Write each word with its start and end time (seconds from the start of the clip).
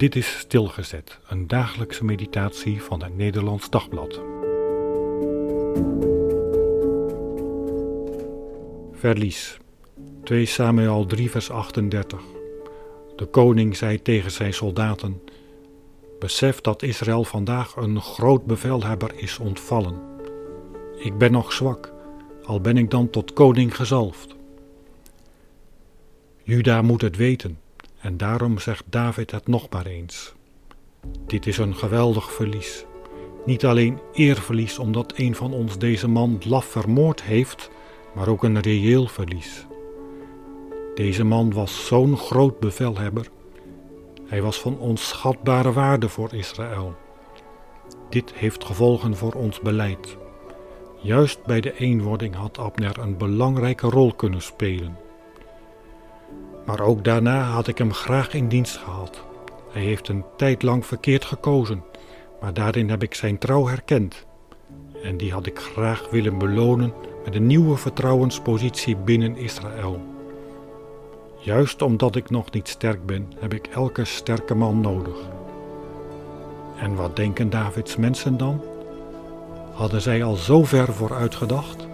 Dit 0.00 0.16
is 0.16 0.38
Stilgezet, 0.38 1.18
een 1.28 1.46
dagelijkse 1.46 2.04
meditatie 2.04 2.82
van 2.82 3.02
het 3.02 3.16
Nederlands 3.16 3.70
Dagblad. 3.70 4.20
Verlies 8.92 9.58
2 10.24 10.46
Samuel 10.46 11.06
3 11.06 11.30
vers 11.30 11.50
38 11.50 12.20
De 13.16 13.26
koning 13.26 13.76
zei 13.76 14.02
tegen 14.02 14.30
zijn 14.30 14.54
soldaten: 14.54 15.22
Besef 16.18 16.60
dat 16.60 16.82
Israël 16.82 17.24
vandaag 17.24 17.76
een 17.76 18.00
groot 18.00 18.44
bevelhebber 18.46 19.12
is 19.16 19.38
ontvallen. 19.38 20.00
Ik 20.96 21.18
ben 21.18 21.32
nog 21.32 21.52
zwak, 21.52 21.92
al 22.44 22.60
ben 22.60 22.76
ik 22.76 22.90
dan 22.90 23.10
tot 23.10 23.32
koning 23.32 23.76
gezalfd. 23.76 24.36
Juda 26.42 26.82
moet 26.82 27.00
het 27.00 27.16
weten 27.16 27.58
en 28.00 28.16
daarom 28.16 28.58
zegt 28.58 28.84
David 28.86 29.30
het 29.30 29.46
nog 29.46 29.68
maar 29.70 29.86
eens. 29.86 30.34
Dit 31.26 31.46
is 31.46 31.58
een 31.58 31.76
geweldig 31.76 32.32
verlies. 32.32 32.84
Niet 33.44 33.64
alleen 33.64 33.98
eerverlies 34.12 34.78
omdat 34.78 35.12
een 35.16 35.34
van 35.34 35.52
ons 35.52 35.78
deze 35.78 36.08
man 36.08 36.40
laf 36.46 36.64
vermoord 36.64 37.22
heeft, 37.22 37.70
maar 38.14 38.28
ook 38.28 38.44
een 38.44 38.60
reëel 38.60 39.06
verlies. 39.06 39.66
Deze 40.94 41.24
man 41.24 41.52
was 41.52 41.86
zo'n 41.86 42.16
groot 42.16 42.60
bevelhebber. 42.60 43.26
Hij 44.26 44.42
was 44.42 44.60
van 44.60 44.78
onschatbare 44.78 45.72
waarde 45.72 46.08
voor 46.08 46.34
Israël. 46.34 46.96
Dit 48.08 48.32
heeft 48.34 48.64
gevolgen 48.64 49.16
voor 49.16 49.32
ons 49.32 49.60
beleid. 49.60 50.16
Juist 51.02 51.44
bij 51.44 51.60
de 51.60 51.78
eenwording 51.78 52.34
had 52.34 52.58
Abner 52.58 52.98
een 52.98 53.16
belangrijke 53.16 53.86
rol 53.88 54.14
kunnen 54.14 54.42
spelen. 54.42 54.96
Maar 56.70 56.80
ook 56.80 57.04
daarna 57.04 57.42
had 57.42 57.66
ik 57.66 57.78
hem 57.78 57.92
graag 57.92 58.34
in 58.34 58.48
dienst 58.48 58.76
gehad. 58.76 59.22
Hij 59.72 59.82
heeft 59.82 60.08
een 60.08 60.24
tijd 60.36 60.62
lang 60.62 60.86
verkeerd 60.86 61.24
gekozen, 61.24 61.82
maar 62.40 62.54
daarin 62.54 62.90
heb 62.90 63.02
ik 63.02 63.14
zijn 63.14 63.38
trouw 63.38 63.66
herkend. 63.66 64.26
En 65.02 65.16
die 65.16 65.32
had 65.32 65.46
ik 65.46 65.58
graag 65.58 66.10
willen 66.10 66.38
belonen 66.38 66.92
met 67.24 67.34
een 67.34 67.46
nieuwe 67.46 67.76
vertrouwenspositie 67.76 68.96
binnen 68.96 69.36
Israël. 69.36 70.00
Juist 71.38 71.82
omdat 71.82 72.16
ik 72.16 72.30
nog 72.30 72.50
niet 72.50 72.68
sterk 72.68 73.06
ben, 73.06 73.32
heb 73.38 73.54
ik 73.54 73.66
elke 73.66 74.04
sterke 74.04 74.54
man 74.54 74.80
nodig. 74.80 75.16
En 76.76 76.94
wat 76.94 77.16
denken 77.16 77.50
Davids 77.50 77.96
mensen 77.96 78.36
dan? 78.36 78.62
Hadden 79.72 80.00
zij 80.00 80.24
al 80.24 80.34
zo 80.34 80.64
ver 80.64 80.92
vooruit 80.92 81.34
gedacht? 81.34 81.89